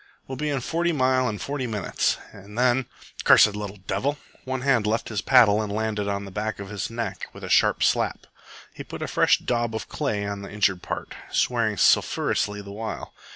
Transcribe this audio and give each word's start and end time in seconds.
"We'll 0.27 0.35
be 0.35 0.49
in 0.49 0.61
Forty 0.61 0.91
Mile 0.91 1.29
in 1.29 1.37
forty 1.37 1.67
minutes, 1.67 2.17
and 2.31 2.57
then 2.57 2.87
cursed 3.23 3.55
little 3.55 3.77
devil!" 3.85 4.17
One 4.45 4.61
hand 4.61 4.87
left 4.87 5.09
his 5.09 5.21
paddle 5.21 5.61
and 5.61 5.71
landed 5.71 6.07
on 6.07 6.25
the 6.25 6.31
back 6.31 6.57
of 6.57 6.69
his 6.71 6.89
neck 6.89 7.27
with 7.33 7.43
a 7.43 7.49
sharp 7.49 7.83
slap. 7.83 8.25
He 8.73 8.83
put 8.83 9.03
a 9.03 9.07
fresh 9.07 9.37
daub 9.37 9.75
of 9.75 9.89
clay 9.89 10.25
on 10.25 10.41
the 10.41 10.49
injured 10.51 10.81
part, 10.81 11.13
swearing 11.31 11.77
sulphurously 11.77 12.63
the 12.63 12.71
while. 12.71 13.13